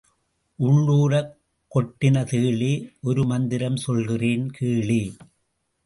[0.59, 1.31] உள்ளூறக்
[1.75, 2.89] கொட்டின தேளே,
[3.01, 5.15] ஒரு மந்திரம் சொல்கிறேன் கேளே.